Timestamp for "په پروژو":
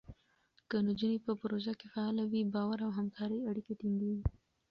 1.25-1.73